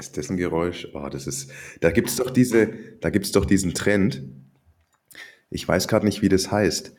[0.00, 0.88] Ist das ein Geräusch?
[0.94, 1.50] Oh, das ist.
[1.80, 2.68] Da gibt es doch diese,
[3.00, 4.22] da gibt's doch diesen Trend.
[5.50, 6.94] Ich weiß gerade nicht, wie das heißt,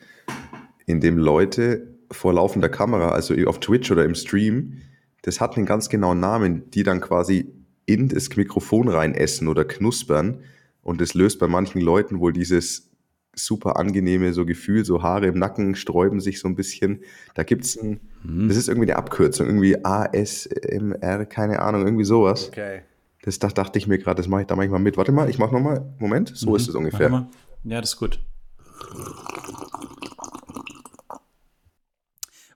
[0.86, 4.82] in dem Leute vor laufender Kamera, also auf Twitch oder im Stream,
[5.22, 7.52] das hat einen ganz genauen Namen, die dann quasi
[7.86, 10.42] in das Mikrofon rein essen oder knuspern.
[10.82, 12.90] Und das löst bei manchen Leuten wohl dieses
[13.34, 17.00] super angenehme so Gefühl, so Haare im Nacken sträuben sich so ein bisschen.
[17.34, 18.48] Da gibt's ein, hm.
[18.48, 22.48] das ist irgendwie eine Abkürzung, irgendwie ASMR, keine Ahnung, irgendwie sowas.
[22.48, 22.82] Okay.
[23.22, 24.96] Das da, dachte ich mir gerade, das mache ich da manchmal mit.
[24.96, 25.94] Warte mal, ich mache nochmal.
[25.98, 26.56] Moment, so mhm.
[26.56, 27.28] ist es ungefähr.
[27.64, 28.18] Ja, das ist gut.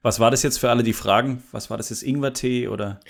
[0.03, 1.43] Was war das jetzt für alle, die fragen?
[1.53, 2.03] Was war das jetzt?
[2.03, 3.01] Ingwertee oder?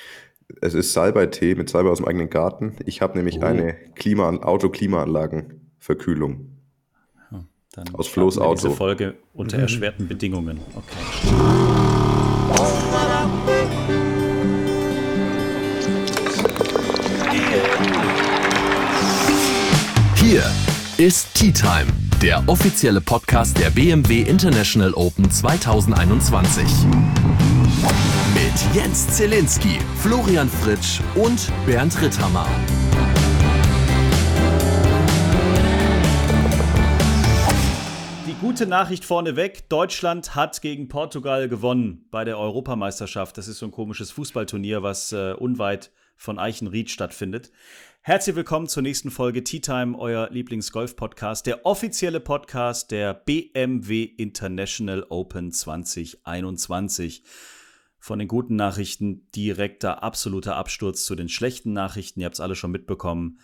[0.61, 2.77] Es ist Salbeitee mit Salbei aus dem eigenen Garten.
[2.85, 3.45] Ich habe nämlich oh.
[3.45, 6.57] eine Klima Autoklimaanlagenverkühlung.
[7.31, 8.69] Ja, dann aus Flo's Auto.
[8.69, 10.61] Diese Folge unter erschwerten Bedingungen.
[10.75, 10.97] Okay.
[20.29, 20.43] Hier
[20.97, 21.87] ist Tea Time,
[22.21, 26.65] der offizielle Podcast der BMW International Open 2021.
[28.35, 32.45] Mit Jens Zielinski, Florian Fritsch und Bernd Ritthammer.
[38.27, 43.39] Die gute Nachricht vorneweg: Deutschland hat gegen Portugal gewonnen bei der Europameisterschaft.
[43.39, 47.53] Das ist so ein komisches Fußballturnier, was äh, unweit von Eichenried stattfindet.
[48.07, 55.05] Herzlich willkommen zur nächsten Folge Tea Time, euer Lieblings-Golf-Podcast, der offizielle Podcast der BMW International
[55.09, 57.25] Open 2021.
[57.99, 62.21] Von den guten Nachrichten direkter, absoluter Absturz zu den schlechten Nachrichten.
[62.21, 63.41] Ihr habt es alle schon mitbekommen.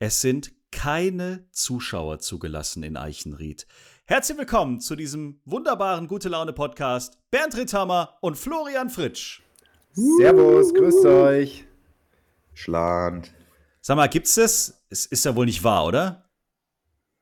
[0.00, 3.68] Es sind keine Zuschauer zugelassen in Eichenried.
[4.06, 7.16] Herzlich willkommen zu diesem wunderbaren Gute-Laune-Podcast.
[7.30, 9.40] Bernd Ritthammer und Florian Fritsch.
[9.92, 11.64] Servus, grüßt euch.
[12.54, 13.32] Schland.
[13.90, 14.84] Sag mal, gibt's das?
[14.88, 16.30] Es ist ja wohl nicht wahr, oder?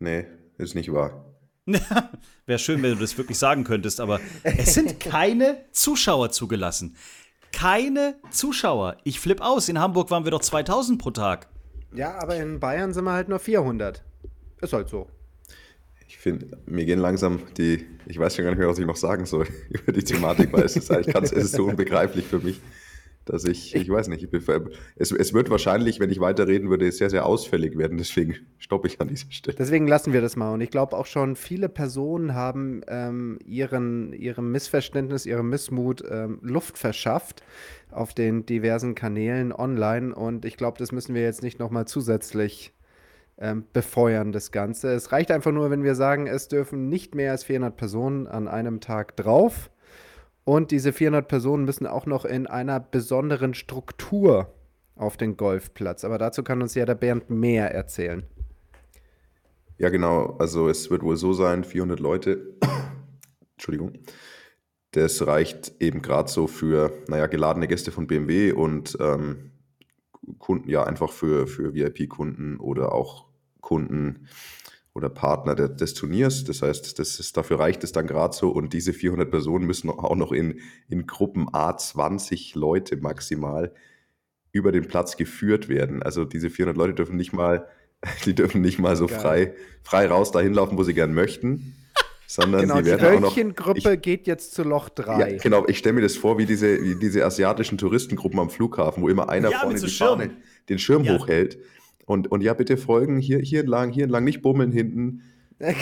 [0.01, 0.27] Nee,
[0.59, 1.25] ist nicht wahr.
[2.45, 6.95] Wäre schön, wenn du das wirklich sagen könntest, aber es sind keine Zuschauer zugelassen.
[7.53, 8.99] Keine Zuschauer.
[9.05, 9.71] Ich flipp aus.
[9.71, 11.49] In Hamburg waren wir doch 2000 pro Tag.
[11.95, 14.05] Ja, aber in Bayern sind wir halt nur 400.
[14.61, 15.09] Ist halt so.
[16.07, 18.97] Ich finde, mir gehen langsam die, ich weiß schon gar nicht mehr, was ich noch
[18.97, 22.41] sagen soll über die Thematik, weil es ist eigentlich ganz, es ist so unbegreiflich für
[22.41, 22.61] mich
[23.29, 24.29] dass ich, ich weiß nicht,
[24.97, 27.99] es, es wird wahrscheinlich, wenn ich weiterreden würde, sehr, sehr ausfällig werden.
[27.99, 29.57] Deswegen stoppe ich an dieser Stelle.
[29.59, 30.53] Deswegen lassen wir das mal.
[30.53, 36.39] Und ich glaube auch schon, viele Personen haben ähm, ihren, ihrem Missverständnis, ihrem Missmut ähm,
[36.43, 37.43] Luft verschafft
[37.91, 40.15] auf den diversen Kanälen online.
[40.15, 42.73] Und ich glaube, das müssen wir jetzt nicht nochmal zusätzlich
[43.39, 44.93] ähm, befeuern, das Ganze.
[44.93, 48.49] Es reicht einfach nur, wenn wir sagen, es dürfen nicht mehr als 400 Personen an
[48.49, 49.71] einem Tag drauf.
[50.49, 54.51] Und diese 400 Personen müssen auch noch in einer besonderen Struktur
[54.97, 56.05] auf den Golfplatz.
[56.05, 58.23] Aber dazu kann uns ja der Bernd mehr erzählen.
[59.77, 60.39] Ja, genau.
[60.39, 62.57] Also es wird wohl so sein, 400 Leute,
[63.57, 63.93] Entschuldigung,
[64.93, 69.51] das reicht eben gerade so für, naja, geladene Gäste von BMW und ähm,
[70.39, 73.27] Kunden, ja, einfach für, für VIP-Kunden oder auch
[73.61, 74.29] Kunden
[74.99, 76.45] oder Partner de, des Turniers.
[76.45, 79.89] Das heißt, das ist, dafür reicht es dann gerade so und diese 400 Personen müssen
[79.89, 80.61] auch noch in,
[80.91, 83.73] in Gruppen A20 Leute maximal
[84.53, 86.03] über den Platz geführt werden.
[86.03, 87.67] Also diese 400 Leute dürfen nicht mal,
[88.27, 91.75] die dürfen nicht mal so frei, frei raus dahin laufen, wo sie gern möchten.
[92.27, 95.19] Sondern genau, sie werden die Wölkchengruppe geht jetzt zu Loch 3.
[95.19, 99.03] Ja, genau, ich stelle mir das vor wie diese, wie diese asiatischen Touristengruppen am Flughafen,
[99.03, 100.31] wo immer einer ja, vorne die Fahne,
[100.69, 101.15] den Schirm ja.
[101.17, 101.57] hochhält
[102.09, 105.23] und, und ja, bitte folgen, hier, hier entlang, hier entlang, nicht bummeln hinten.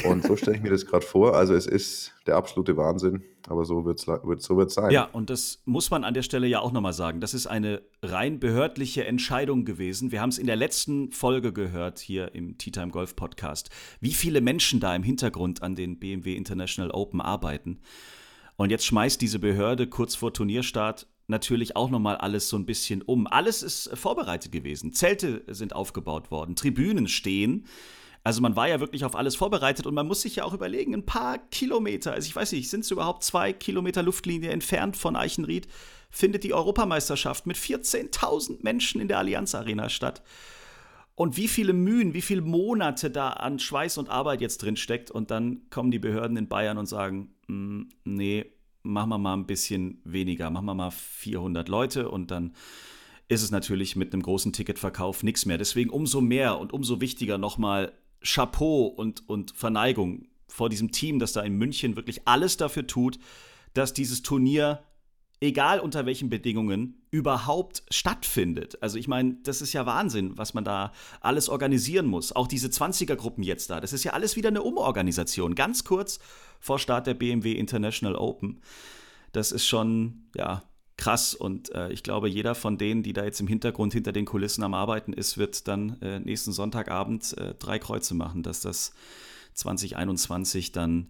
[0.08, 1.36] Und so stelle ich mir das gerade vor.
[1.36, 4.90] Also es ist der absolute Wahnsinn, aber so wird es wird, so wird's sein.
[4.90, 7.20] Ja, und das muss man an der Stelle ja auch nochmal sagen.
[7.20, 10.10] Das ist eine rein behördliche Entscheidung gewesen.
[10.10, 13.70] Wir haben es in der letzten Folge gehört hier im Tea Time Golf Podcast,
[14.00, 17.78] wie viele Menschen da im Hintergrund an den BMW International Open arbeiten.
[18.56, 23.02] Und jetzt schmeißt diese Behörde kurz vor Turnierstart natürlich auch nochmal alles so ein bisschen
[23.02, 23.26] um.
[23.26, 24.92] Alles ist vorbereitet gewesen.
[24.92, 27.66] Zelte sind aufgebaut worden, Tribünen stehen.
[28.26, 30.94] Also man war ja wirklich auf alles vorbereitet und man muss sich ja auch überlegen,
[30.94, 35.14] ein paar Kilometer, also ich weiß nicht, sind es überhaupt zwei Kilometer Luftlinie entfernt von
[35.14, 35.68] Eichenried,
[36.10, 40.24] findet die Europameisterschaft mit 14.000 Menschen in der Allianz Arena statt.
[41.14, 45.12] Und wie viele Mühen, wie viele Monate da an Schweiß und Arbeit jetzt drin steckt
[45.12, 48.44] und dann kommen die Behörden in Bayern und sagen, mm, nee,
[48.86, 52.54] machen wir mal ein bisschen weniger, machen wir mal 400 Leute und dann
[53.28, 55.58] ist es natürlich mit einem großen Ticketverkauf nichts mehr.
[55.58, 57.92] Deswegen umso mehr und umso wichtiger nochmal
[58.22, 63.18] Chapeau und, und Verneigung vor diesem Team, das da in München wirklich alles dafür tut,
[63.74, 64.82] dass dieses Turnier
[65.40, 68.82] egal unter welchen Bedingungen, überhaupt stattfindet.
[68.82, 72.34] Also ich meine, das ist ja Wahnsinn, was man da alles organisieren muss.
[72.34, 75.54] Auch diese 20er-Gruppen jetzt da, das ist ja alles wieder eine Umorganisation.
[75.54, 76.18] Ganz kurz
[76.60, 78.60] vor Start der BMW International Open.
[79.32, 80.62] Das ist schon, ja,
[80.96, 81.34] krass.
[81.34, 84.64] Und äh, ich glaube, jeder von denen, die da jetzt im Hintergrund hinter den Kulissen
[84.64, 88.92] am Arbeiten ist, wird dann äh, nächsten Sonntagabend äh, drei Kreuze machen, dass das
[89.54, 91.08] 2021 dann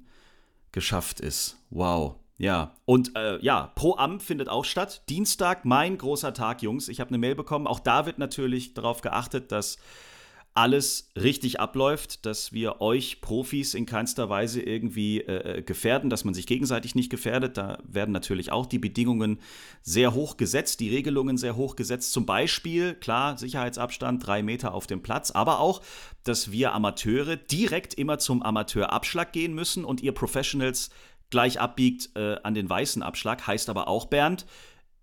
[0.72, 1.58] geschafft ist.
[1.70, 2.16] Wow.
[2.38, 5.02] Ja, und äh, ja, Pro Am findet auch statt.
[5.08, 6.88] Dienstag, mein großer Tag, Jungs.
[6.88, 7.66] Ich habe eine Mail bekommen.
[7.66, 9.78] Auch da wird natürlich darauf geachtet, dass
[10.56, 16.24] alles richtig abläuft, dass wir euch Profis in keinster Weise irgendwie äh, äh, gefährden, dass
[16.24, 17.58] man sich gegenseitig nicht gefährdet.
[17.58, 19.38] Da werden natürlich auch die Bedingungen
[19.82, 22.12] sehr hoch gesetzt, die Regelungen sehr hoch gesetzt.
[22.12, 25.82] Zum Beispiel, klar, Sicherheitsabstand, drei Meter auf dem Platz, aber auch,
[26.24, 30.88] dass wir Amateure direkt immer zum Amateurabschlag gehen müssen und ihr Professionals
[31.30, 33.46] gleich abbiegt äh, an den weißen Abschlag.
[33.46, 34.46] Heißt aber auch, Bernd,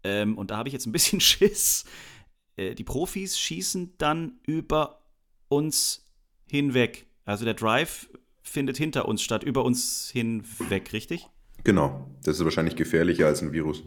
[0.04, 1.86] ähm, und da habe ich jetzt ein bisschen Schiss,
[2.58, 5.02] äh, die Profis schießen dann über
[5.48, 6.06] uns
[6.46, 7.08] hinweg.
[7.26, 8.10] Also der Drive
[8.42, 11.28] findet hinter uns statt, über uns hinweg, richtig?
[11.64, 12.10] Genau.
[12.24, 13.84] Das ist wahrscheinlich gefährlicher als ein Virus.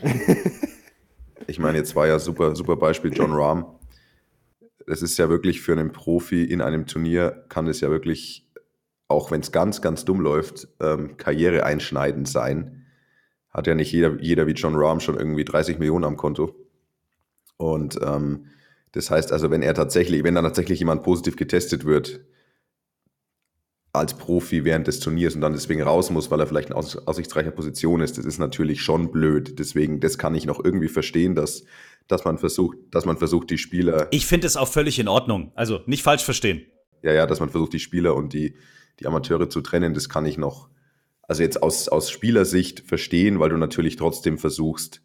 [1.46, 3.66] ich meine, jetzt war ja super, super Beispiel John Rahm.
[4.86, 8.46] Das ist ja wirklich für einen Profi in einem Turnier, kann es ja wirklich,
[9.08, 12.86] auch wenn es ganz, ganz dumm läuft, ähm, karriereeinschneidend sein.
[13.50, 16.54] Hat ja nicht jeder, jeder wie John Rahm schon irgendwie 30 Millionen am Konto.
[17.56, 18.46] Und ähm,
[18.92, 22.20] das heißt also, wenn er tatsächlich, wenn dann tatsächlich jemand positiv getestet wird
[23.92, 26.96] als Profi während des Turniers und dann deswegen raus muss, weil er vielleicht in aus,
[26.96, 29.58] aussichtsreicher Position ist, das ist natürlich schon blöd.
[29.58, 31.64] Deswegen, das kann ich noch irgendwie verstehen, dass,
[32.06, 34.08] dass man versucht, dass man versucht, die Spieler.
[34.10, 35.52] Ich finde es auch völlig in Ordnung.
[35.54, 36.66] Also nicht falsch verstehen.
[37.02, 38.54] Ja, ja, dass man versucht, die Spieler und die,
[39.00, 40.68] die Amateure zu trennen, das kann ich noch,
[41.22, 45.02] also jetzt aus, aus Spielersicht verstehen, weil du natürlich trotzdem versuchst,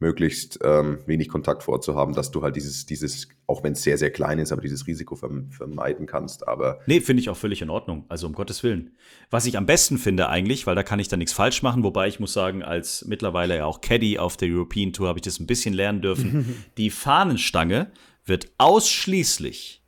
[0.00, 4.10] möglichst ähm, wenig Kontakt vorzuhaben, dass du halt dieses, dieses, auch wenn es sehr, sehr
[4.10, 6.48] klein ist, aber dieses Risiko vermeiden kannst.
[6.48, 8.06] Aber nee, finde ich auch völlig in Ordnung.
[8.08, 8.96] Also um Gottes Willen.
[9.28, 12.08] Was ich am besten finde eigentlich, weil da kann ich dann nichts falsch machen, wobei
[12.08, 15.38] ich muss sagen, als mittlerweile ja auch Caddy auf der European Tour habe ich das
[15.38, 16.64] ein bisschen lernen dürfen.
[16.78, 17.92] Die Fahnenstange
[18.24, 19.79] wird ausschließlich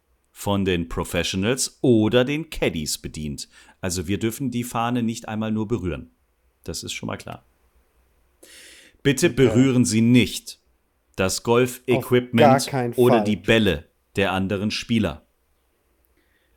[0.43, 3.49] von den Professionals oder den Caddies bedient.
[3.81, 6.11] Also wir dürfen die Fahne nicht einmal nur berühren.
[6.65, 7.45] Das ist schon mal klar.
[9.05, 10.59] Bitte berühren Sie nicht
[11.15, 13.87] das Golf-Equipment oder die Bälle
[14.17, 15.25] der anderen Spieler.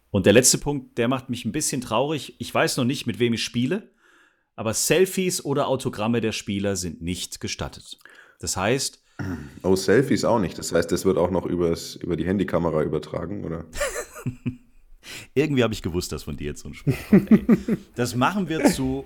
[0.09, 2.33] Und der letzte Punkt, der macht mich ein bisschen traurig.
[2.39, 3.91] Ich weiß noch nicht, mit wem ich spiele,
[4.55, 7.99] aber Selfies oder Autogramme der Spieler sind nicht gestattet.
[8.39, 9.04] Das heißt.
[9.63, 10.57] Oh, Selfies auch nicht.
[10.57, 13.65] Das heißt, das wird auch noch übers, über die Handykamera übertragen, oder?
[15.33, 17.31] Irgendwie habe ich gewusst, dass von dir jetzt so ein Spruch kommt.
[17.31, 17.45] Ey.
[17.95, 19.05] Das machen wir zu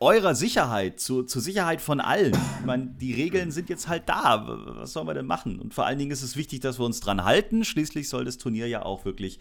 [0.00, 2.32] eurer Sicherheit, zu, zur Sicherheit von allen.
[2.60, 4.44] Ich meine, die Regeln sind jetzt halt da.
[4.78, 5.60] Was sollen wir denn machen?
[5.60, 7.64] Und vor allen Dingen ist es wichtig, dass wir uns dran halten.
[7.64, 9.38] Schließlich soll das Turnier ja auch wirklich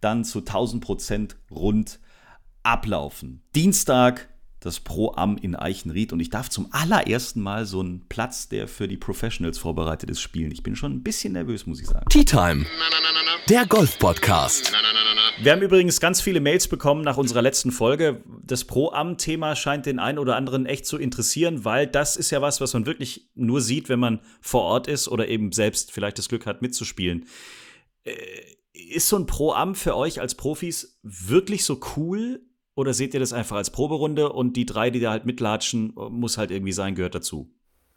[0.00, 2.00] dann zu 1000 Prozent rund
[2.62, 3.42] ablaufen.
[3.54, 4.28] Dienstag
[4.64, 8.66] das Pro Am in Eichenried und ich darf zum allerersten Mal so einen Platz, der
[8.66, 10.50] für die Professionals vorbereitet ist, spielen.
[10.52, 12.08] Ich bin schon ein bisschen nervös, muss ich sagen.
[12.08, 12.64] Tea Time,
[13.50, 14.72] der Golf Podcast.
[15.42, 18.22] Wir haben übrigens ganz viele Mails bekommen nach unserer letzten Folge.
[18.42, 22.62] Das Pro-Am-Thema scheint den einen oder anderen echt zu interessieren, weil das ist ja was,
[22.62, 26.28] was man wirklich nur sieht, wenn man vor Ort ist oder eben selbst vielleicht das
[26.28, 27.26] Glück hat, mitzuspielen.
[28.04, 28.14] Äh,
[28.72, 32.40] ist so ein Pro-Am für euch als Profis wirklich so cool?
[32.76, 36.38] Oder seht ihr das einfach als Proberunde und die drei, die da halt mitlatschen, muss
[36.38, 37.48] halt irgendwie sein, gehört dazu?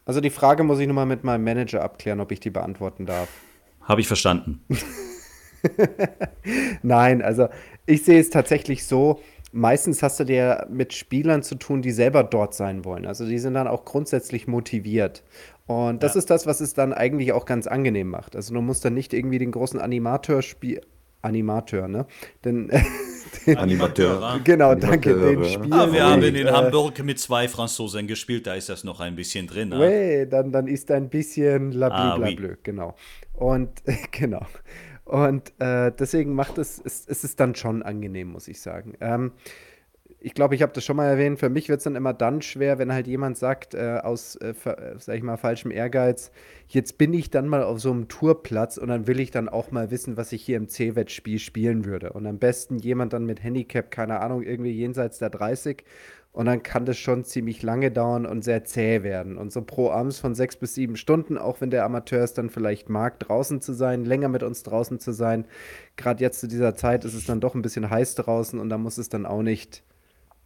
[0.04, 3.28] Also die Frage muss ich nochmal mit meinem Manager abklären, ob ich die beantworten darf.
[3.82, 4.62] Habe ich verstanden.
[6.82, 7.48] Nein, also
[7.86, 9.20] ich sehe es tatsächlich so,
[9.52, 13.06] meistens hast du dir mit Spielern zu tun, die selber dort sein wollen.
[13.06, 15.24] Also die sind dann auch grundsätzlich motiviert.
[15.66, 16.20] Und das ja.
[16.20, 18.36] ist das, was es dann eigentlich auch ganz angenehm macht.
[18.36, 20.84] Also du musst dann nicht irgendwie den großen Animator spielen.
[21.22, 22.06] Animateur, ne?
[22.44, 22.70] Denn
[23.56, 24.40] Animateur.
[24.44, 25.14] Genau, danke.
[25.14, 28.84] Den Spiel ah, wir haben in äh, Hamburg mit zwei Franzosen gespielt, da ist das
[28.84, 29.70] noch ein bisschen drin.
[29.70, 29.78] Ne?
[29.78, 32.56] Oui, dann, dann ist ein bisschen blablabla, ah, oui.
[32.62, 32.94] genau.
[33.34, 33.82] Und
[34.12, 34.46] genau.
[35.04, 38.92] Und äh, deswegen macht es, es, es ist dann schon angenehm, muss ich sagen.
[39.00, 39.32] Ähm,
[40.20, 42.42] ich glaube, ich habe das schon mal erwähnt, für mich wird es dann immer dann
[42.42, 44.54] schwer, wenn halt jemand sagt, äh, aus, äh,
[44.98, 46.32] sag ich mal, falschem Ehrgeiz,
[46.66, 49.70] jetzt bin ich dann mal auf so einem Tourplatz und dann will ich dann auch
[49.70, 52.12] mal wissen, was ich hier im C-Wett-Spiel spielen würde.
[52.12, 55.84] Und am besten jemand dann mit Handicap, keine Ahnung, irgendwie jenseits der 30
[56.32, 59.36] und dann kann das schon ziemlich lange dauern und sehr zäh werden.
[59.36, 62.50] Und so pro Abends von sechs bis sieben Stunden, auch wenn der Amateur es dann
[62.50, 65.46] vielleicht mag, draußen zu sein, länger mit uns draußen zu sein.
[65.96, 68.78] Gerade jetzt zu dieser Zeit ist es dann doch ein bisschen heiß draußen und da
[68.78, 69.82] muss es dann auch nicht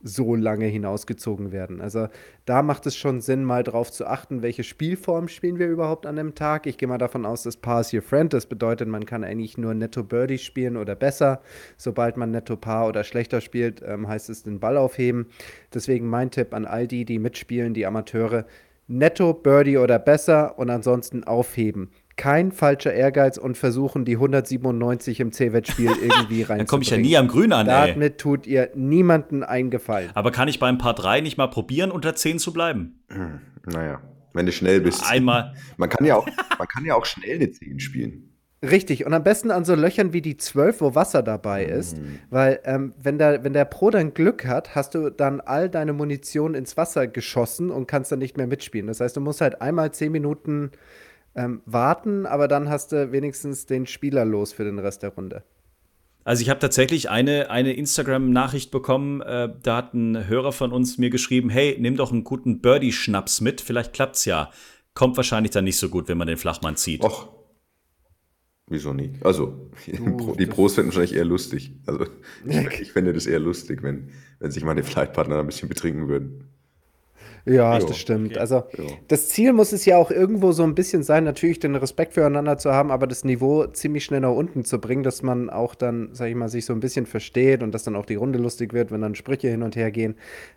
[0.03, 1.81] so lange hinausgezogen werden.
[1.81, 2.09] Also
[2.45, 6.17] da macht es schon Sinn, mal drauf zu achten, welche Spielform spielen wir überhaupt an
[6.17, 6.67] dem Tag.
[6.67, 9.75] Ich gehe mal davon aus, dass Pass Your Friend, das bedeutet, man kann eigentlich nur
[9.75, 11.41] Netto Birdie spielen oder besser.
[11.77, 15.27] Sobald man Netto Paar oder schlechter spielt, ähm, heißt es den Ball aufheben.
[15.73, 18.47] Deswegen mein Tipp an all die, die mitspielen, die Amateure,
[18.89, 25.33] Netto Birdie oder besser und ansonsten aufheben kein falscher Ehrgeiz und versuchen, die 197 im
[25.33, 26.59] C-Wettspiel irgendwie rein.
[26.59, 28.17] Dann komme ich ja nie am Grün an, Damit ey.
[28.17, 30.11] tut ihr niemanden eingefallen.
[30.15, 33.03] Aber kann ich beim Paar 3 nicht mal probieren, unter 10 zu bleiben?
[33.09, 34.01] Hm, naja,
[34.33, 35.05] wenn du schnell bist.
[35.09, 35.55] Einmal.
[35.77, 36.27] Man kann ja auch,
[36.59, 38.33] man kann ja auch schnell eine 10 spielen.
[38.65, 42.21] Richtig, und am besten an so Löchern wie die 12, wo Wasser dabei ist, mhm.
[42.31, 45.93] weil ähm, wenn, der, wenn der Pro dann Glück hat, hast du dann all deine
[45.93, 48.87] Munition ins Wasser geschossen und kannst dann nicht mehr mitspielen.
[48.87, 50.71] Das heißt, du musst halt einmal 10 Minuten
[51.35, 55.43] ähm, warten, aber dann hast du wenigstens den Spieler los für den Rest der Runde.
[56.25, 60.99] Also ich habe tatsächlich eine, eine Instagram-Nachricht bekommen, äh, da hat ein Hörer von uns
[60.99, 64.51] mir geschrieben, hey, nimm doch einen guten Birdie-Schnaps mit, vielleicht klappt's ja.
[64.95, 67.03] Kommt wahrscheinlich dann nicht so gut, wenn man den Flachmann zieht.
[67.03, 67.29] Och,
[68.69, 69.15] wieso nie?
[69.23, 71.73] Also, du, die Pros finden wahrscheinlich eher lustig.
[71.87, 72.07] Also,
[72.47, 76.51] ich, ich fände das eher lustig, wenn, wenn sich meine Flightpartner ein bisschen betrinken würden.
[77.45, 78.33] Ja, jo, das stimmt.
[78.33, 78.39] Okay.
[78.39, 78.87] Also jo.
[79.09, 82.57] das Ziel muss es ja auch irgendwo so ein bisschen sein, natürlich den Respekt füreinander
[82.57, 86.11] zu haben, aber das Niveau ziemlich schnell nach unten zu bringen, dass man auch dann,
[86.13, 88.73] sag ich mal, sich so ein bisschen versteht und dass dann auch die Runde lustig
[88.73, 90.15] wird, wenn dann Sprüche hin und her gehen.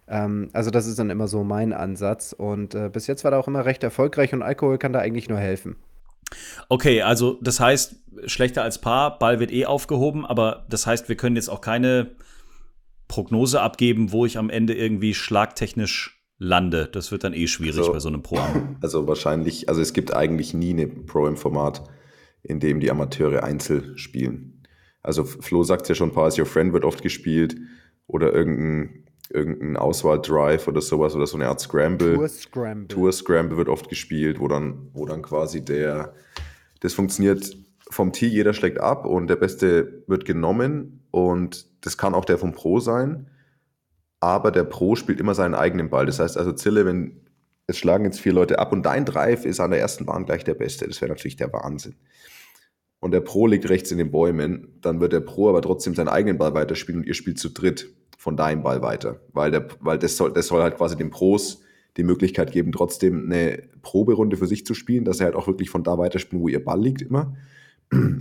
[0.08, 3.40] Ähm, also das ist dann immer so mein Ansatz und äh, bis jetzt war da
[3.40, 5.78] auch immer recht erfolgreich und Alkohol kann da eigentlich nur helfen.
[6.70, 11.16] Okay, also das heißt, schlechter als Paar, Ball wird eh aufgehoben, aber das heißt, wir
[11.16, 12.12] können jetzt auch keine
[13.08, 16.90] Prognose abgeben, wo ich am Ende irgendwie schlagtechnisch lande.
[16.92, 18.38] Das wird dann eh schwierig also, bei so einem Pro.
[18.38, 18.76] -Am.
[18.82, 21.84] Also wahrscheinlich, also es gibt eigentlich nie eine Pro im Format,
[22.44, 24.64] in dem die Amateure Einzel spielen.
[25.02, 27.56] Also Flo sagt ja schon, Pass Your Friend wird oft gespielt
[28.08, 32.16] oder irgendein, irgendein Auswahl-Drive oder sowas oder so eine Art Scramble.
[32.16, 32.88] Tour Scramble.
[32.88, 36.14] Tour Scramble wird oft gespielt, wo dann, wo dann quasi der,
[36.80, 37.56] das funktioniert
[37.90, 42.40] vom Tee, jeder schlägt ab und der Beste wird genommen und das kann auch der
[42.40, 43.30] vom Pro sein
[44.20, 46.06] aber der Pro spielt immer seinen eigenen Ball.
[46.06, 47.22] Das heißt also, Zille, wenn
[47.68, 50.44] es schlagen jetzt vier Leute ab und dein Drive ist an der ersten Bahn gleich
[50.44, 51.96] der beste, das wäre natürlich der Wahnsinn.
[53.00, 56.08] Und der Pro liegt rechts in den Bäumen, dann wird der Pro aber trotzdem seinen
[56.08, 59.20] eigenen Ball weiterspielen und ihr spielt zu dritt von deinem Ball weiter.
[59.34, 61.62] Weil, der, weil das, soll, das soll halt quasi den Pros
[61.98, 65.70] die Möglichkeit geben, trotzdem eine Proberunde für sich zu spielen, dass er halt auch wirklich
[65.70, 67.36] von da weiterspielen, wo ihr Ball liegt immer.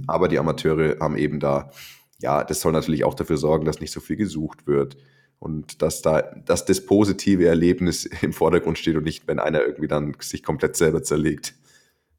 [0.06, 1.70] Aber die Amateure haben eben da,
[2.18, 4.96] ja, das soll natürlich auch dafür sorgen, dass nicht so viel gesucht wird
[5.44, 9.88] und dass da dass das positive Erlebnis im Vordergrund steht und nicht, wenn einer irgendwie
[9.88, 11.54] dann sich komplett selber zerlegt.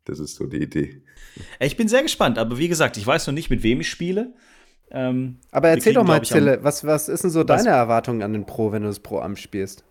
[0.05, 1.01] Das ist so die Idee.
[1.59, 4.33] Ich bin sehr gespannt, aber wie gesagt, ich weiß noch nicht, mit wem ich spiele.
[4.91, 8.31] Ähm, aber erzähl kriegen, doch mal, Zille, was, was ist denn so deine Erwartung an
[8.31, 9.83] den Pro, wenn du das Pro-Am spielst?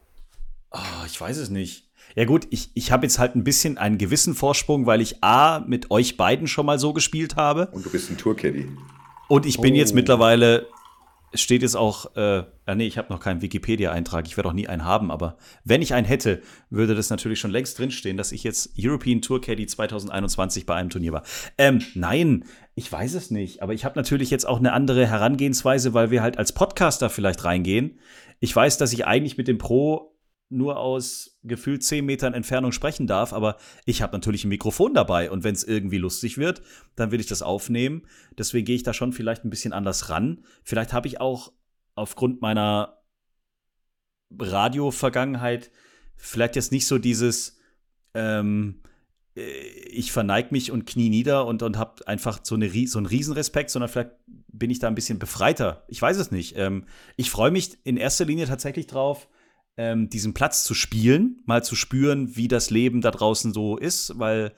[0.70, 1.90] Oh, ich weiß es nicht.
[2.14, 5.64] Ja gut, ich, ich habe jetzt halt ein bisschen einen gewissen Vorsprung, weil ich A,
[5.66, 7.66] mit euch beiden schon mal so gespielt habe.
[7.72, 8.68] Und du bist ein Tourcaddy.
[9.28, 9.76] Und ich bin oh.
[9.76, 10.68] jetzt mittlerweile
[11.34, 14.68] steht jetzt auch, äh, ja, nee, ich habe noch keinen Wikipedia-Eintrag, ich werde auch nie
[14.68, 18.44] einen haben, aber wenn ich einen hätte, würde das natürlich schon längst drinstehen, dass ich
[18.44, 21.22] jetzt European Tour Caddy 2021 bei einem Turnier war.
[21.58, 25.94] Ähm, nein, ich weiß es nicht, aber ich habe natürlich jetzt auch eine andere Herangehensweise,
[25.94, 27.98] weil wir halt als Podcaster vielleicht reingehen.
[28.40, 30.13] Ich weiß, dass ich eigentlich mit dem Pro
[30.54, 35.30] nur aus gefühlt zehn Metern Entfernung sprechen darf, aber ich habe natürlich ein Mikrofon dabei
[35.30, 36.62] und wenn es irgendwie lustig wird,
[36.96, 38.06] dann will ich das aufnehmen.
[38.38, 40.44] Deswegen gehe ich da schon vielleicht ein bisschen anders ran.
[40.62, 41.52] Vielleicht habe ich auch
[41.94, 43.02] aufgrund meiner
[44.38, 45.70] Radio-Vergangenheit
[46.16, 47.58] vielleicht jetzt nicht so dieses
[48.14, 48.80] ähm,
[49.36, 53.06] äh, ich verneige mich und knie nieder und, und habe einfach so, eine, so einen
[53.06, 55.84] Riesenrespekt, sondern vielleicht bin ich da ein bisschen befreiter.
[55.88, 56.56] Ich weiß es nicht.
[56.56, 59.28] Ähm, ich freue mich in erster Linie tatsächlich drauf,
[59.76, 64.18] ähm, diesen Platz zu spielen, mal zu spüren, wie das Leben da draußen so ist,
[64.18, 64.52] weil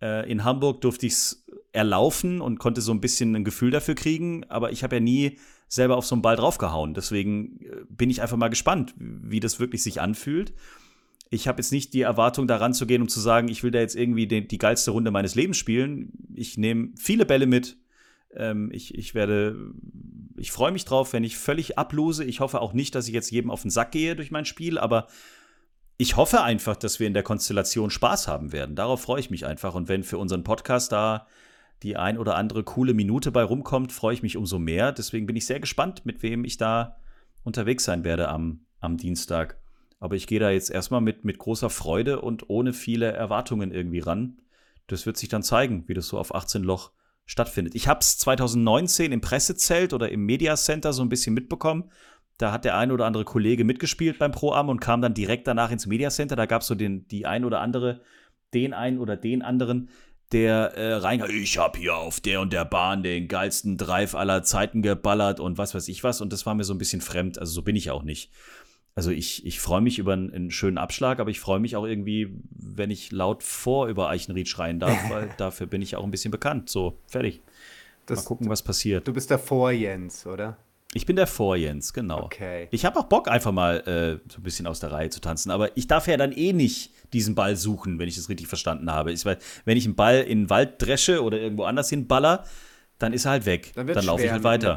[0.00, 3.94] äh, in Hamburg durfte ich es erlaufen und konnte so ein bisschen ein Gefühl dafür
[3.94, 6.94] kriegen, aber ich habe ja nie selber auf so einen Ball draufgehauen.
[6.94, 10.54] Deswegen äh, bin ich einfach mal gespannt, wie das wirklich sich anfühlt.
[11.28, 13.80] Ich habe jetzt nicht die Erwartung, daran zu gehen, um zu sagen, ich will da
[13.80, 16.12] jetzt irgendwie die, die geilste Runde meines Lebens spielen.
[16.34, 17.76] Ich nehme viele Bälle mit.
[18.34, 19.72] Ähm, ich, ich werde
[20.38, 22.24] ich freue mich drauf, wenn ich völlig ablose.
[22.24, 24.78] Ich hoffe auch nicht, dass ich jetzt jedem auf den Sack gehe durch mein Spiel,
[24.78, 25.06] aber
[25.98, 28.76] ich hoffe einfach, dass wir in der Konstellation Spaß haben werden.
[28.76, 29.74] Darauf freue ich mich einfach.
[29.74, 31.26] Und wenn für unseren Podcast da
[31.82, 34.92] die ein oder andere coole Minute bei rumkommt, freue ich mich umso mehr.
[34.92, 36.96] Deswegen bin ich sehr gespannt, mit wem ich da
[37.44, 39.58] unterwegs sein werde am, am Dienstag.
[39.98, 44.00] Aber ich gehe da jetzt erstmal mit, mit großer Freude und ohne viele Erwartungen irgendwie
[44.00, 44.38] ran.
[44.86, 46.92] Das wird sich dann zeigen, wie das so auf 18 Loch
[47.26, 47.74] stattfindet.
[47.74, 51.90] Ich habe es 2019 im Pressezelt oder im Media Center so ein bisschen mitbekommen.
[52.38, 55.70] Da hat der ein oder andere Kollege mitgespielt beim Pro-Am und kam dann direkt danach
[55.70, 56.36] ins Mediacenter.
[56.36, 58.02] Da gab es so den, die ein oder andere,
[58.54, 59.90] den einen oder den anderen,
[60.32, 64.42] der äh, reingeht, ich habe hier auf der und der Bahn den geilsten Drive aller
[64.42, 66.20] Zeiten geballert und was weiß ich was.
[66.20, 67.38] Und das war mir so ein bisschen fremd.
[67.38, 68.32] Also so bin ich auch nicht.
[68.96, 71.84] Also ich, ich freue mich über einen, einen, schönen Abschlag, aber ich freue mich auch
[71.84, 72.40] irgendwie,
[72.76, 76.30] wenn ich laut vor über Eichenried schreien darf, weil dafür bin ich auch ein bisschen
[76.30, 76.70] bekannt.
[76.70, 77.42] So, fertig.
[78.06, 79.06] Das, Mal gucken, was passiert.
[79.06, 80.56] Du bist der Vor-Jens, oder?
[80.94, 82.22] Ich bin der Vor-Jens, genau.
[82.22, 82.68] Okay.
[82.70, 85.50] Ich habe auch Bock, einfach mal äh, so ein bisschen aus der Reihe zu tanzen,
[85.50, 88.90] aber ich darf ja dann eh nicht diesen Ball suchen, wenn ich das richtig verstanden
[88.90, 89.12] habe.
[89.12, 92.44] Ich weiß, wenn ich einen Ball in den Wald dresche oder irgendwo anders hin baller,
[92.98, 93.72] dann ist er halt weg.
[93.74, 94.74] Dann, dann laufe ich halt weiter.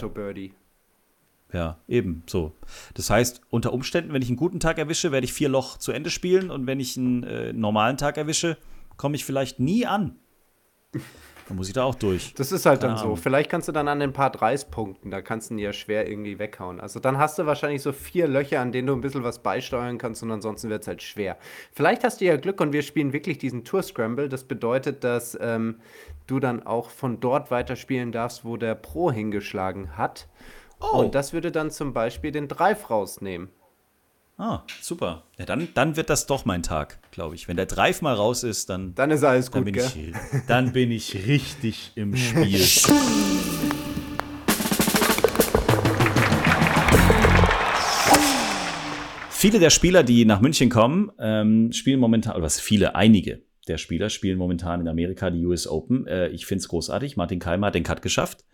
[1.51, 2.51] Ja, eben so.
[2.93, 5.91] Das heißt, unter Umständen, wenn ich einen guten Tag erwische, werde ich vier Loch zu
[5.91, 8.57] Ende spielen und wenn ich einen äh, normalen Tag erwische,
[8.97, 10.15] komme ich vielleicht nie an.
[11.49, 12.35] Dann muss ich da auch durch.
[12.35, 13.15] Das ist halt Keine dann Ahnung.
[13.15, 13.21] so.
[13.23, 16.07] Vielleicht kannst du dann an den paar 30 punkten, da kannst du ihn ja schwer
[16.07, 16.79] irgendwie weghauen.
[16.79, 19.97] Also dann hast du wahrscheinlich so vier Löcher, an denen du ein bisschen was beisteuern
[19.97, 21.37] kannst und ansonsten wird es halt schwer.
[21.71, 24.29] Vielleicht hast du ja Glück und wir spielen wirklich diesen Tour Scramble.
[24.29, 25.79] Das bedeutet, dass ähm,
[26.27, 30.27] du dann auch von dort weiterspielen darfst, wo der Pro hingeschlagen hat.
[30.79, 30.99] Oh.
[30.99, 33.49] Und das würde dann zum Beispiel den Drive rausnehmen.
[34.37, 35.23] Ah, super.
[35.37, 37.49] Ja, dann, dann wird das doch mein Tag, glaube ich.
[37.49, 39.73] Wenn der Drive mal raus ist, dann, dann ist alles dann gut.
[39.73, 40.13] Bin ich,
[40.47, 42.59] dann bin ich richtig im Spiel.
[49.29, 53.77] viele der Spieler, die nach München kommen, ähm, spielen momentan, oder was viele, einige der
[53.77, 56.07] Spieler spielen momentan in Amerika die US Open.
[56.07, 57.17] Äh, ich finde es großartig.
[57.17, 58.45] Martin Keimer hat den Cut geschafft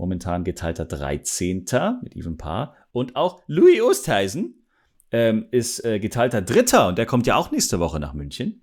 [0.00, 1.66] momentan geteilter 13.
[2.02, 2.74] mit Even Paar.
[2.90, 4.64] Und auch Louis Oosthuizen
[5.12, 8.62] ähm, ist äh, geteilter Dritter und der kommt ja auch nächste Woche nach München.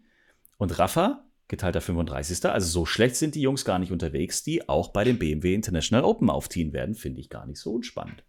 [0.57, 2.45] Und Rafa, geteilter 35.
[2.45, 6.03] Also so schlecht sind die Jungs gar nicht unterwegs, die auch bei den BMW International
[6.03, 6.95] Open aufziehen werden.
[6.95, 8.23] Finde ich gar nicht so unspannend.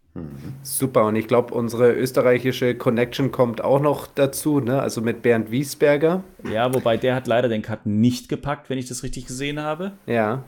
[0.63, 4.81] Super, und ich glaube, unsere österreichische Connection kommt auch noch dazu, ne?
[4.81, 6.23] also mit Bernd Wiesberger.
[6.51, 9.93] Ja, wobei der hat leider den Cut nicht gepackt, wenn ich das richtig gesehen habe.
[10.07, 10.43] Ja,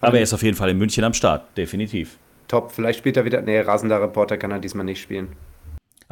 [0.00, 2.18] aber er ist auf jeden Fall in München am Start, definitiv.
[2.48, 3.42] Top, vielleicht spielt er wieder.
[3.42, 5.28] Nee, rasender Reporter kann er diesmal nicht spielen.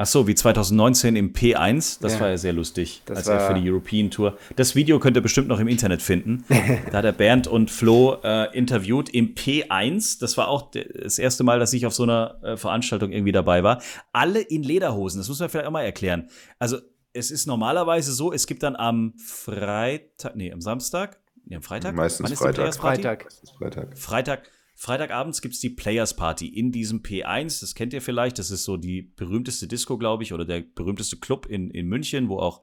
[0.00, 2.20] Ach so, wie 2019 im P1, das ja.
[2.20, 4.38] war ja sehr lustig, das als er für die European Tour.
[4.54, 6.44] Das Video könnt ihr bestimmt noch im Internet finden.
[6.92, 10.20] da hat er Bernd und Flo äh, interviewt im P1.
[10.20, 13.64] Das war auch das erste Mal, dass ich auf so einer äh, Veranstaltung irgendwie dabei
[13.64, 13.82] war.
[14.12, 16.28] Alle in Lederhosen, das muss man vielleicht auch mal erklären.
[16.60, 16.78] Also
[17.12, 21.18] es ist normalerweise so, es gibt dann am Freitag, nee, am Samstag,
[21.48, 21.94] Nee, am Freitag?
[21.94, 22.74] Meistens Freitag.
[22.74, 23.32] Freitag.
[23.58, 23.98] Freitag.
[23.98, 24.50] Freitag.
[24.74, 27.60] Freitagabends gibt es die Players Party in diesem P1.
[27.60, 28.38] Das kennt ihr vielleicht.
[28.38, 32.28] Das ist so die berühmteste Disco, glaube ich, oder der berühmteste Club in, in München,
[32.28, 32.62] wo auch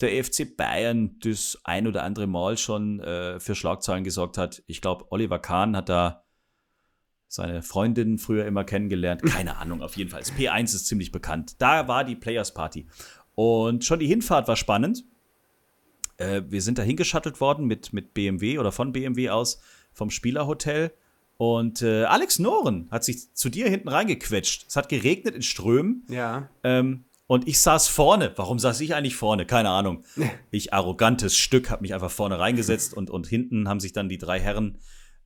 [0.00, 4.62] der FC Bayern das ein oder andere Mal schon äh, für Schlagzeilen gesorgt hat.
[4.66, 6.22] Ich glaube, Oliver Kahn hat da
[7.26, 9.22] seine Freundin früher immer kennengelernt.
[9.22, 10.20] Keine Ahnung, auf jeden Fall.
[10.20, 11.56] Das P1 ist ziemlich bekannt.
[11.60, 12.88] Da war die Players Party.
[13.34, 15.04] Und schon die Hinfahrt war spannend
[16.18, 19.60] äh, wir sind da hingeschattelt worden mit, mit BMW oder von BMW aus
[19.92, 20.92] vom Spielerhotel.
[21.36, 24.66] Und äh, Alex Noren hat sich zu dir hinten reingequetscht.
[24.68, 26.04] Es hat geregnet in Strömen.
[26.08, 26.50] Ja.
[26.64, 28.32] Ähm, und ich saß vorne.
[28.36, 29.46] Warum saß ich eigentlich vorne?
[29.46, 30.04] Keine Ahnung.
[30.50, 34.16] Ich, arrogantes Stück, habe mich einfach vorne reingesetzt und, und hinten haben sich dann die
[34.16, 34.78] drei Herren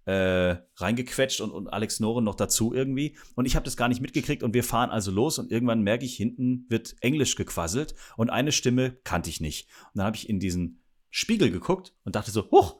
[0.04, 3.16] äh, reingequetscht und, und Alex Noren noch dazu irgendwie.
[3.36, 6.04] Und ich habe das gar nicht mitgekriegt und wir fahren also los und irgendwann merke
[6.04, 9.68] ich, hinten wird Englisch gequasselt und eine Stimme kannte ich nicht.
[9.94, 10.81] Und dann habe ich in diesen
[11.12, 12.76] Spiegel geguckt und dachte so, huch,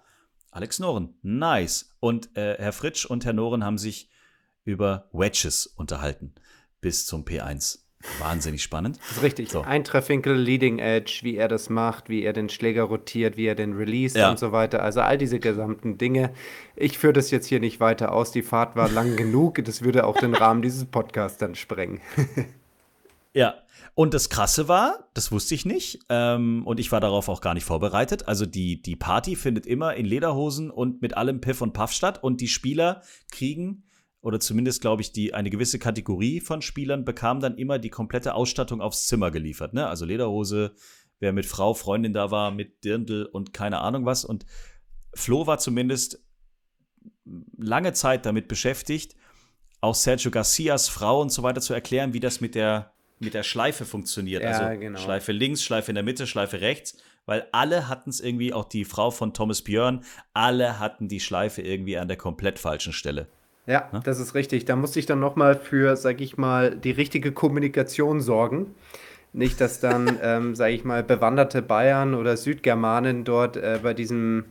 [0.51, 1.95] Alex Noren, nice.
[2.01, 4.11] Und äh, Herr Fritsch und Herr Noren haben sich
[4.64, 6.35] über Wedges unterhalten
[6.81, 7.81] bis zum P1.
[8.18, 8.99] Wahnsinnig spannend.
[8.99, 9.51] Das ist richtig.
[9.51, 9.61] So.
[9.61, 13.55] Ein Treffwinkel, Leading Edge, wie er das macht, wie er den Schläger rotiert, wie er
[13.55, 14.31] den release ja.
[14.31, 14.83] und so weiter.
[14.83, 16.33] Also all diese gesamten Dinge.
[16.75, 18.33] Ich führe das jetzt hier nicht weiter aus.
[18.33, 19.62] Die Fahrt war lang genug.
[19.64, 22.01] Das würde auch den Rahmen dieses Podcasts dann sprengen.
[23.35, 23.55] ja,
[23.95, 27.55] und das Krasse war, das wusste ich nicht, ähm, und ich war darauf auch gar
[27.55, 28.29] nicht vorbereitet.
[28.29, 32.23] Also die, die Party findet immer in Lederhosen und mit allem Piff und Puff statt
[32.23, 33.85] und die Spieler kriegen,
[34.23, 38.35] oder zumindest glaube ich, die eine gewisse Kategorie von Spielern bekam dann immer die komplette
[38.35, 39.75] Ausstattung aufs Zimmer geliefert.
[39.75, 39.87] Ne?
[39.87, 40.75] Also Lederhose,
[41.18, 44.25] wer mit Frau, Freundin da war, mit Dirndl und keine Ahnung was.
[44.25, 44.47] Und
[45.12, 46.25] Flo war zumindest
[47.59, 49.16] lange Zeit damit beschäftigt,
[49.81, 52.91] auch Sergio Garcias Frau und so weiter zu erklären, wie das mit der
[53.23, 54.43] mit der Schleife funktioniert.
[54.43, 54.99] Ja, also genau.
[54.99, 58.85] Schleife links, Schleife in der Mitte, Schleife rechts, weil alle hatten es irgendwie, auch die
[58.85, 60.05] Frau von Thomas Björn,
[60.35, 63.29] alle hatten die Schleife irgendwie an der komplett falschen Stelle.
[63.67, 64.01] Ja, ja?
[64.01, 64.65] das ist richtig.
[64.65, 68.75] Da musste ich dann nochmal für, sag ich mal, die richtige Kommunikation sorgen.
[69.33, 74.45] Nicht, dass dann, ähm, sage ich mal, bewanderte Bayern oder Südgermanen dort äh, bei diesem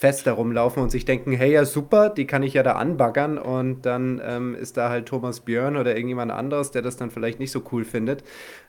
[0.00, 3.36] Fest darum laufen und sich denken, hey, ja super, die kann ich ja da anbaggern
[3.36, 7.40] und dann ähm, ist da halt Thomas Björn oder irgendjemand anderes, der das dann vielleicht
[7.40, 8.22] nicht so cool findet.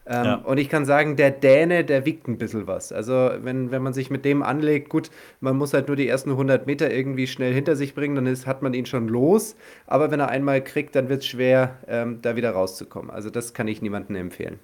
[0.07, 0.35] Ähm, ja.
[0.37, 2.91] Und ich kann sagen, der Däne, der wiegt ein bisschen was.
[2.91, 6.31] Also wenn, wenn man sich mit dem anlegt, gut, man muss halt nur die ersten
[6.31, 9.55] 100 Meter irgendwie schnell hinter sich bringen, dann ist, hat man ihn schon los.
[9.85, 13.11] Aber wenn er einmal kriegt, dann wird es schwer, ähm, da wieder rauszukommen.
[13.11, 14.57] Also das kann ich niemandem empfehlen.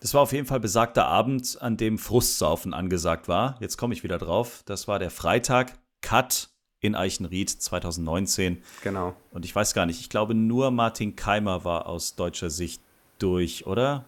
[0.00, 3.56] Das war auf jeden Fall besagter Abend, an dem Frustsaufen angesagt war.
[3.60, 4.62] Jetzt komme ich wieder drauf.
[4.64, 5.74] Das war der Freitag.
[6.00, 6.48] Cut
[6.80, 8.62] in Eichenried 2019.
[8.82, 9.14] Genau.
[9.30, 12.80] Und ich weiß gar nicht, ich glaube nur Martin Keimer war aus deutscher Sicht
[13.18, 14.06] durch, oder?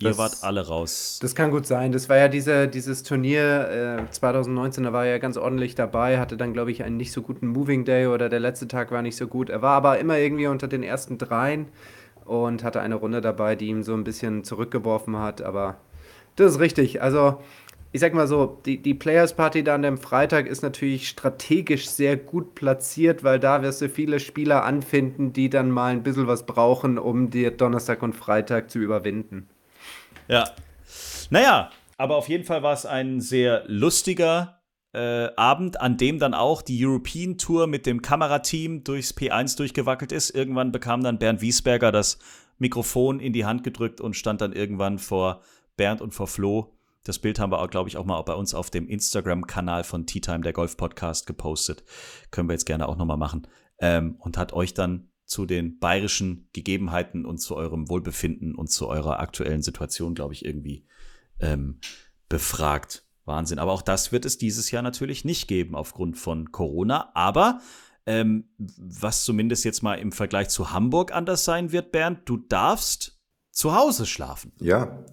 [0.00, 1.18] Ihr das, wart alle raus.
[1.20, 1.92] Das kann gut sein.
[1.92, 6.18] Das war ja diese, dieses Turnier äh, 2019, da war er ja ganz ordentlich dabei,
[6.18, 9.02] hatte dann, glaube ich, einen nicht so guten Moving Day oder der letzte Tag war
[9.02, 9.50] nicht so gut.
[9.50, 11.68] Er war aber immer irgendwie unter den ersten dreien
[12.24, 15.42] und hatte eine Runde dabei, die ihm so ein bisschen zurückgeworfen hat.
[15.42, 15.76] Aber
[16.36, 17.02] das ist richtig.
[17.02, 17.40] Also,
[17.92, 21.88] ich sag mal so, die, die Players Party da an dem Freitag ist natürlich strategisch
[21.88, 26.26] sehr gut platziert, weil da wirst du viele Spieler anfinden, die dann mal ein bisschen
[26.26, 29.48] was brauchen, um die Donnerstag und Freitag zu überwinden.
[30.26, 30.50] Ja.
[31.30, 34.60] Naja, aber auf jeden Fall war es ein sehr lustiger
[34.94, 40.12] äh, Abend, an dem dann auch die European Tour mit dem Kamerateam durchs P1 durchgewackelt
[40.12, 40.30] ist.
[40.30, 42.18] Irgendwann bekam dann Bernd Wiesberger das
[42.58, 45.42] Mikrofon in die Hand gedrückt und stand dann irgendwann vor
[45.76, 46.76] Bernd und vor Flo.
[47.02, 50.06] Das Bild haben wir auch, glaube ich, auch mal bei uns auf dem Instagram-Kanal von
[50.06, 51.84] Tea Time, der Golf Podcast, gepostet.
[52.30, 53.46] Können wir jetzt gerne auch nochmal machen.
[53.78, 58.88] Ähm, und hat euch dann zu den bayerischen Gegebenheiten und zu eurem Wohlbefinden und zu
[58.88, 60.86] eurer aktuellen Situation, glaube ich, irgendwie
[61.40, 61.80] ähm,
[62.28, 63.03] befragt.
[63.24, 63.58] Wahnsinn.
[63.58, 67.10] Aber auch das wird es dieses Jahr natürlich nicht geben aufgrund von Corona.
[67.14, 67.60] Aber
[68.06, 73.18] ähm, was zumindest jetzt mal im Vergleich zu Hamburg anders sein wird, Bernd, du darfst
[73.50, 74.52] zu Hause schlafen.
[74.60, 75.04] Ja.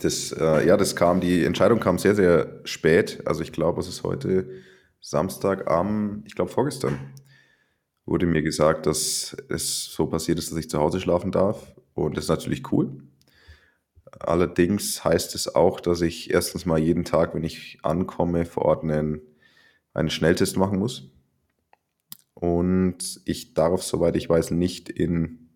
[0.00, 3.22] Das, äh, ja, das kam, die Entscheidung kam sehr, sehr spät.
[3.26, 4.50] Also ich glaube, es ist heute
[5.00, 6.98] Samstag am, ich glaube vorgestern,
[8.04, 11.74] wurde mir gesagt, dass es so passiert ist, dass ich zu Hause schlafen darf.
[11.94, 13.02] Und das ist natürlich cool.
[14.18, 18.82] Allerdings heißt es auch, dass ich erstens mal jeden Tag, wenn ich ankomme, vor Ort
[18.82, 19.20] einen,
[19.94, 21.10] einen Schnelltest machen muss.
[22.34, 25.50] Und ich darf, soweit ich weiß, nicht in,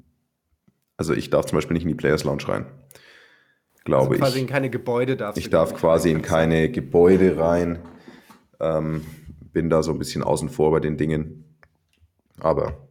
[0.97, 2.67] also ich darf zum Beispiel nicht in die Players Lounge rein.
[3.85, 4.43] Glaube also quasi ich.
[4.43, 7.81] in keine Gebäude darfst Ich darf quasi in keine Gebäude rein.
[8.61, 9.05] Ähm,
[9.53, 11.57] bin da so ein bisschen außen vor bei den Dingen.
[12.41, 12.84] Aber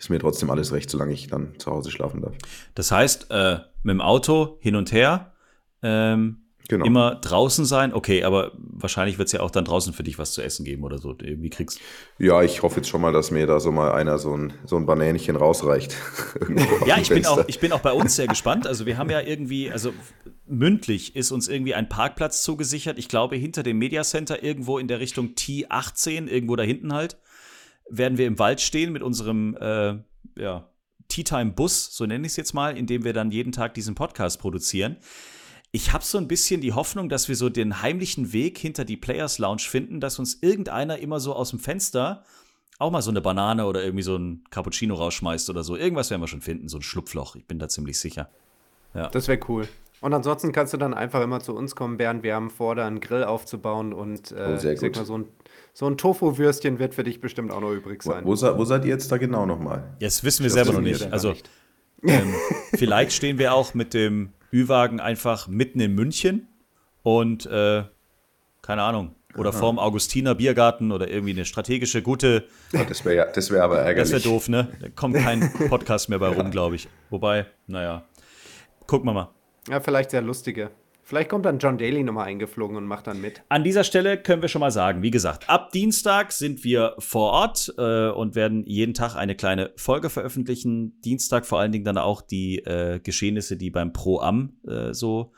[0.00, 2.34] ist mir trotzdem alles recht, solange ich dann zu Hause schlafen darf.
[2.74, 5.34] Das heißt, äh, mit dem Auto hin und her,
[5.82, 6.86] ähm, genau.
[6.86, 7.92] immer draußen sein.
[7.92, 10.84] Okay, aber wahrscheinlich wird es ja auch dann draußen für dich was zu essen geben
[10.84, 11.14] oder so.
[11.20, 11.80] Irgendwie kriegst
[12.18, 14.76] Ja, ich hoffe jetzt schon mal, dass mir da so mal einer so ein, so
[14.76, 15.94] ein Banänchen rausreicht.
[16.86, 18.66] ja, ich bin, auch, ich bin auch bei uns sehr gespannt.
[18.66, 19.92] Also wir haben ja irgendwie, also
[20.46, 22.98] mündlich ist uns irgendwie ein Parkplatz zugesichert.
[22.98, 27.18] Ich glaube, hinter dem Mediacenter irgendwo in der Richtung T18, irgendwo da hinten halt
[27.90, 29.98] werden wir im Wald stehen mit unserem äh,
[30.38, 30.68] ja,
[31.08, 33.74] Tea Time Bus, so nenne ich es jetzt mal, in dem wir dann jeden Tag
[33.74, 34.96] diesen Podcast produzieren.
[35.72, 38.96] Ich habe so ein bisschen die Hoffnung, dass wir so den heimlichen Weg hinter die
[38.96, 42.24] Players Lounge finden, dass uns irgendeiner immer so aus dem Fenster
[42.78, 45.76] auch mal so eine Banane oder irgendwie so ein Cappuccino rausschmeißt oder so.
[45.76, 47.36] Irgendwas werden wir schon finden, so ein Schlupfloch.
[47.36, 48.30] Ich bin da ziemlich sicher.
[48.94, 49.08] Ja.
[49.08, 49.68] Das wäre cool.
[50.00, 52.22] Und ansonsten kannst du dann einfach immer zu uns kommen, Bernd.
[52.22, 54.96] Wir haben vor, da einen Grill aufzubauen und äh, oh, sehr gut.
[54.96, 55.26] Mal, so ein
[55.72, 58.24] so ein Tofu-Würstchen wird für dich bestimmt auch noch übrig sein.
[58.24, 59.96] Wo, wo, wo seid ihr jetzt da genau nochmal?
[59.98, 61.12] Jetzt wissen wir selber noch nicht.
[61.12, 61.34] Also,
[62.02, 62.34] ähm,
[62.74, 66.48] vielleicht stehen wir auch mit dem Ü-Wagen einfach mitten in München
[67.02, 67.84] und äh,
[68.62, 69.14] keine Ahnung.
[69.36, 72.48] Oder vorm Augustiner Biergarten oder irgendwie eine strategische, gute.
[72.72, 74.10] Das wäre ja, das wär aber ärgerlich.
[74.10, 74.68] Das wäre doof, ne?
[74.80, 76.88] Da kommt kein Podcast mehr bei rum, glaube ich.
[77.10, 78.02] Wobei, naja.
[78.88, 79.30] Gucken wir mal.
[79.68, 80.72] Ja, vielleicht sehr lustige.
[81.10, 83.42] Vielleicht kommt dann John Daly nochmal eingeflogen und macht dann mit.
[83.48, 87.32] An dieser Stelle können wir schon mal sagen, wie gesagt, ab Dienstag sind wir vor
[87.32, 91.00] Ort äh, und werden jeden Tag eine kleine Folge veröffentlichen.
[91.00, 95.32] Dienstag vor allen Dingen dann auch die äh, Geschehnisse, die beim Pro Am äh, so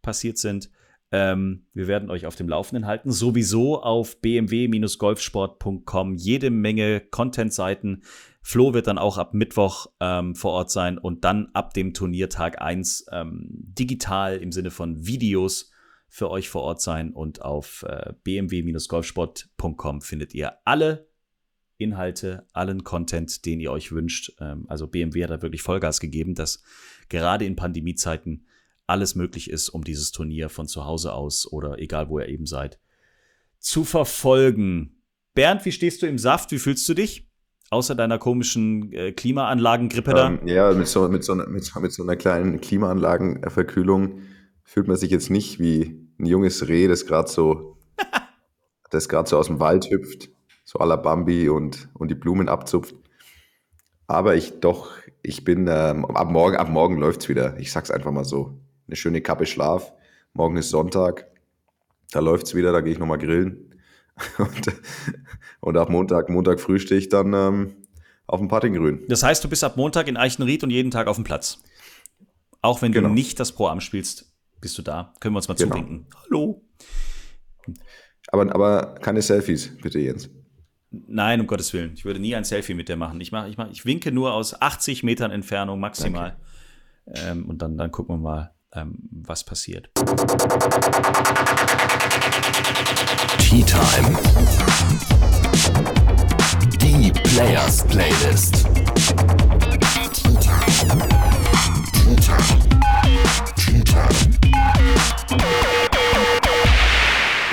[0.00, 0.70] passiert sind.
[1.12, 3.12] Ähm, wir werden euch auf dem Laufenden halten.
[3.12, 8.02] Sowieso auf bmw-golfsport.com jede Menge Content-Seiten
[8.44, 12.60] Flo wird dann auch ab Mittwoch ähm, vor Ort sein und dann ab dem Turniertag
[12.60, 15.70] 1 ähm, digital im Sinne von Videos
[16.08, 17.12] für euch vor Ort sein.
[17.12, 21.08] Und auf äh, bmw-golfsport.com findet ihr alle
[21.78, 24.32] Inhalte, allen Content, den ihr euch wünscht.
[24.40, 26.64] Ähm, also BMW hat da wirklich Vollgas gegeben, dass
[27.08, 28.46] gerade in Pandemiezeiten
[28.86, 32.46] alles möglich ist, um dieses Turnier von zu Hause aus oder egal wo ihr eben
[32.46, 32.78] seid,
[33.58, 35.02] zu verfolgen.
[35.34, 36.50] Bernd, wie stehst du im Saft?
[36.52, 37.26] Wie fühlst du dich?
[37.72, 40.26] außer deiner komischen äh, Klimaanlagengrippe da?
[40.26, 44.20] Ähm, ja, mit so, mit, so, mit, mit so einer kleinen Klimaanlagenverkühlung
[44.62, 47.78] fühlt man sich jetzt nicht wie ein junges Reh, das gerade so
[48.90, 50.28] das gerade so aus dem Wald hüpft,
[50.64, 52.94] so à la Bambi und, und die Blumen abzupft.
[54.06, 54.92] Aber ich doch,
[55.22, 57.58] ich bin, ähm, ab morgen, ab morgen läuft's wieder.
[57.58, 58.58] Ich sag's einfach mal so.
[58.92, 59.90] Eine schöne Kappe Schlaf.
[60.34, 61.26] Morgen ist Sonntag.
[62.10, 63.74] Da läuft's wieder, da gehe ich nochmal grillen.
[64.38, 64.70] Und,
[65.60, 67.74] und ab Montag, Montag früh stehe ich dann ähm,
[68.26, 69.06] auf dem Partygrün.
[69.08, 71.62] Das heißt, du bist ab Montag in Eichenried und jeden Tag auf dem Platz.
[72.60, 73.08] Auch wenn Genau.
[73.08, 75.14] du nicht das Pro-Am spielst, bist du da.
[75.20, 75.70] Können wir uns mal Genau.
[75.74, 76.06] zuwinken.
[76.26, 76.62] Hallo.
[78.28, 80.28] Aber, aber keine Selfies, bitte Jens.
[80.90, 81.94] Nein, um Gottes Willen.
[81.94, 83.22] Ich würde nie ein Selfie mit dir machen.
[83.22, 86.36] Ich, mach, ich, mach, ich winke nur aus 80 Metern Entfernung maximal.
[87.06, 89.90] Ähm, und dann, dann gucken wir mal, ähm, was passiert.
[93.38, 94.18] Tea Time.
[96.80, 98.64] Die Players Playlist.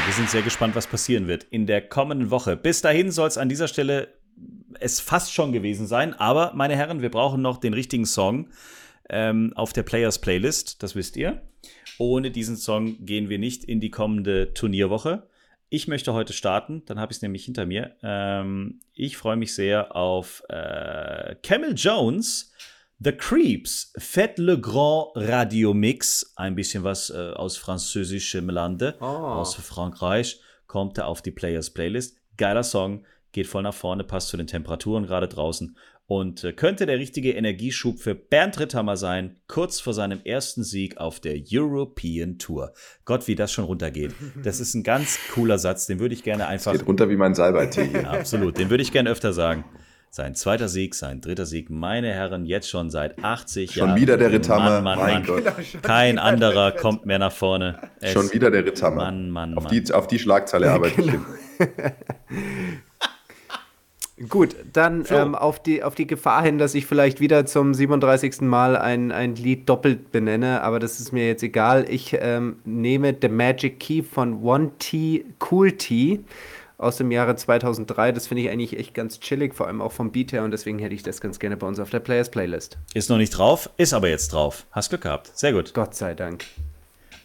[0.05, 2.55] Wir sind sehr gespannt, was passieren wird in der kommenden Woche.
[2.55, 4.07] Bis dahin soll es an dieser Stelle
[4.79, 6.13] es fast schon gewesen sein.
[6.13, 8.47] Aber, meine Herren, wir brauchen noch den richtigen Song
[9.09, 10.81] ähm, auf der Players Playlist.
[10.83, 11.41] Das wisst ihr.
[11.97, 15.27] Ohne diesen Song gehen wir nicht in die kommende Turnierwoche.
[15.71, 17.95] Ich möchte heute starten, dann habe ich es nämlich hinter mir.
[18.01, 22.51] Ähm, ich freue mich sehr auf äh, Camel Jones,
[22.99, 29.05] The Creeps, Faites le Grand Radio Mix, ein bisschen was äh, aus französischem Lande, Oh.
[29.05, 32.17] aus Frankreich, kommt er auf die Players Playlist.
[32.37, 35.77] Geiler Song, geht voll nach vorne, passt zu den Temperaturen gerade draußen
[36.09, 40.97] und äh, könnte der richtige Energieschub für Bernd Ritthammer sein, kurz vor seinem ersten Sieg
[40.97, 42.73] auf der European Tour.
[43.05, 44.15] Gott, wie das schon runtergeht.
[44.43, 47.35] Das ist ein ganz cooler Satz, den würde ich gerne einfach Geht runter wie mein
[47.35, 48.01] Salbeitee hier.
[48.01, 48.57] ja, absolut.
[48.57, 49.63] Den würde ich gerne öfter sagen.
[50.09, 54.01] Sein zweiter Sieg, sein dritter Sieg, meine Herren, jetzt schon seit 80 Schon Jahren.
[54.01, 55.43] wieder der Ritthammer, Mann, Mann, mein Mann.
[55.43, 55.43] Gott.
[55.83, 57.77] Kein anderer kommt mehr nach vorne.
[58.01, 58.95] Es- Schon wieder der Ritthammer.
[59.03, 59.71] Mann, Mann, auf, Mann.
[59.85, 61.21] Die, auf die Schlagzeile arbeite ich hin.
[64.27, 68.41] Gut, dann ähm, auf, die, auf die Gefahr hin, dass ich vielleicht wieder zum 37.
[68.41, 71.85] Mal ein, ein Lied doppelt benenne, aber das ist mir jetzt egal.
[71.89, 76.19] Ich ähm, nehme The Magic Key von One T Cool T
[76.77, 78.11] aus dem Jahre 2003.
[78.11, 80.79] Das finde ich eigentlich echt ganz chillig, vor allem auch vom Beat her und deswegen
[80.79, 82.77] hätte ich das ganz gerne bei uns auf der Players Playlist.
[82.93, 84.65] Ist noch nicht drauf, ist aber jetzt drauf.
[84.71, 85.31] Hast Glück gehabt.
[85.37, 85.73] Sehr gut.
[85.73, 86.45] Gott sei Dank.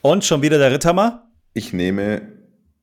[0.01, 1.27] Und schon wieder der Ritthammer?
[1.55, 2.23] Ich nehme,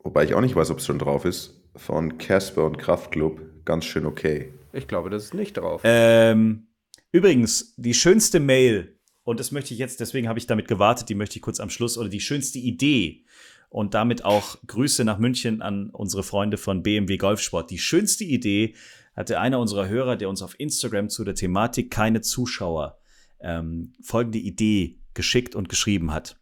[0.03, 3.85] wobei ich auch nicht weiß, ob es schon drauf ist, von Casper und Kraftklub ganz
[3.85, 4.53] schön okay.
[4.73, 5.81] Ich glaube, das ist nicht drauf.
[5.83, 6.67] Ähm,
[7.11, 11.15] übrigens, die schönste Mail, und das möchte ich jetzt, deswegen habe ich damit gewartet, die
[11.15, 13.25] möchte ich kurz am Schluss, oder die schönste Idee
[13.69, 17.71] und damit auch Grüße nach München an unsere Freunde von BMW Golfsport.
[17.71, 18.75] Die schönste Idee
[19.15, 22.97] hatte einer unserer Hörer, der uns auf Instagram zu der Thematik keine Zuschauer
[23.39, 26.37] ähm, folgende Idee geschickt und geschrieben hat.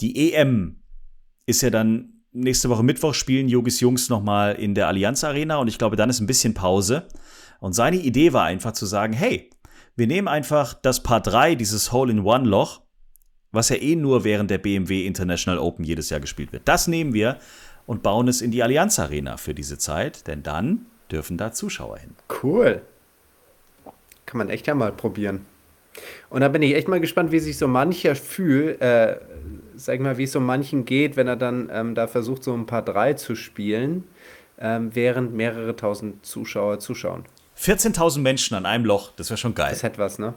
[0.00, 0.82] Die EM
[1.46, 5.68] ist ja dann nächste Woche Mittwoch spielen Jogis Jungs nochmal in der Allianz Arena und
[5.68, 7.06] ich glaube, dann ist ein bisschen Pause.
[7.60, 9.48] Und seine Idee war einfach zu sagen, hey,
[9.96, 12.82] wir nehmen einfach das Paar 3, dieses Hole-in-One-Loch,
[13.52, 16.62] was ja eh nur während der BMW International Open jedes Jahr gespielt wird.
[16.66, 17.38] Das nehmen wir
[17.86, 21.98] und bauen es in die Allianz Arena für diese Zeit, denn dann dürfen da Zuschauer
[21.98, 22.10] hin.
[22.42, 22.82] Cool.
[24.26, 25.46] Kann man echt ja mal probieren.
[26.28, 29.16] Und da bin ich echt mal gespannt, wie sich so mancher fühlt, äh,
[29.76, 32.54] sag ich mal, wie es so manchen geht, wenn er dann ähm, da versucht, so
[32.54, 34.04] ein paar drei zu spielen,
[34.58, 37.24] ähm, während mehrere tausend Zuschauer zuschauen.
[37.58, 39.70] 14.000 Menschen an einem Loch, das wäre schon geil.
[39.70, 40.34] Das hätte was, ne?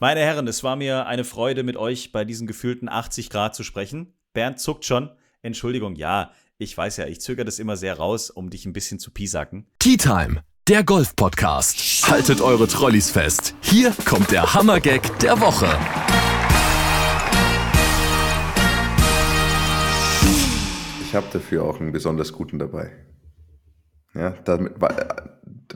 [0.00, 3.62] Meine Herren, es war mir eine Freude, mit euch bei diesen gefühlten 80 Grad zu
[3.62, 4.12] sprechen.
[4.32, 5.10] Bernd zuckt schon.
[5.42, 8.98] Entschuldigung, ja, ich weiß ja, ich zögere das immer sehr raus, um dich ein bisschen
[8.98, 9.66] zu piesacken.
[9.78, 12.08] Tea Time, der Golf-Podcast.
[12.08, 13.54] Haltet eure Trolleys fest.
[13.62, 15.68] Hier kommt der Hammergag der Woche.
[21.14, 22.92] Habe dafür auch einen besonders guten dabei.
[24.14, 24.74] Ja, damit,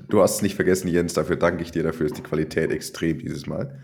[0.08, 3.18] du hast es nicht vergessen, Jens, dafür danke ich dir, dafür ist die Qualität extrem
[3.18, 3.80] dieses Mal.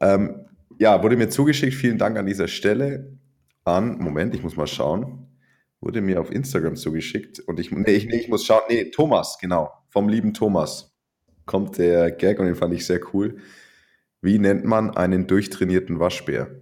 [0.00, 0.46] Ähm,
[0.78, 3.18] ja, wurde mir zugeschickt, vielen Dank an dieser Stelle
[3.64, 5.28] an, Moment, ich muss mal schauen,
[5.80, 9.38] wurde mir auf Instagram zugeschickt und ich, nee, ich, nee, ich muss schauen, nee, Thomas,
[9.40, 10.96] genau, vom lieben Thomas
[11.44, 13.36] kommt der Gag und den fand ich sehr cool.
[14.20, 16.61] Wie nennt man einen durchtrainierten Waschbär?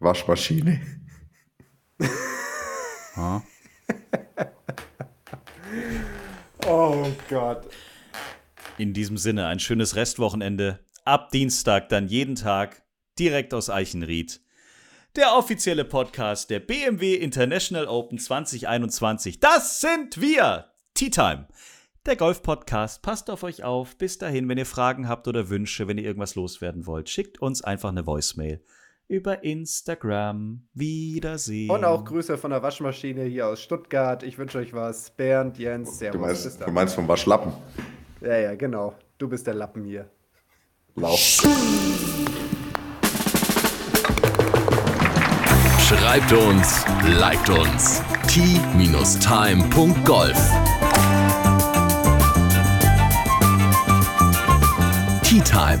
[0.00, 0.80] Waschmaschine.
[6.66, 7.66] Oh Gott.
[8.78, 10.80] In diesem Sinne, ein schönes Restwochenende.
[11.04, 12.82] Ab Dienstag dann jeden Tag
[13.18, 14.40] direkt aus Eichenried.
[15.16, 19.40] Der offizielle Podcast der BMW International Open 2021.
[19.40, 20.72] Das sind wir!
[20.94, 21.48] Tea Time.
[22.06, 23.02] Der Golf-Podcast.
[23.02, 23.98] Passt auf euch auf.
[23.98, 27.62] Bis dahin, wenn ihr Fragen habt oder Wünsche, wenn ihr irgendwas loswerden wollt, schickt uns
[27.62, 28.64] einfach eine Voicemail.
[29.10, 30.62] Über Instagram.
[30.72, 31.70] Wiedersehen.
[31.70, 34.22] Und auch Grüße von der Waschmaschine hier aus Stuttgart.
[34.22, 35.10] Ich wünsche euch was.
[35.10, 36.20] Bernd, Jens, Servus.
[36.20, 37.52] Du meinst, du meinst vom Waschlappen.
[38.20, 38.94] Ja, ja, genau.
[39.18, 40.08] Du bist der Lappen hier.
[40.94, 41.18] Lauf.
[45.88, 46.84] Schreibt uns,
[47.18, 48.02] liked uns.
[48.28, 49.20] t-time.golf
[55.24, 55.80] Tea Time,